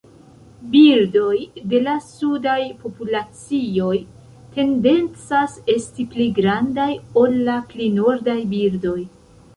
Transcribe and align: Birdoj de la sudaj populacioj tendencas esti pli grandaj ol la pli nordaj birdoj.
Birdoj 0.75 1.35
de 1.73 1.81
la 1.87 1.93
sudaj 2.05 2.55
populacioj 2.85 3.93
tendencas 4.57 5.55
esti 5.77 6.07
pli 6.15 6.29
grandaj 6.41 6.91
ol 7.25 7.39
la 7.51 7.63
pli 7.75 7.95
nordaj 8.03 8.41
birdoj. 8.57 8.99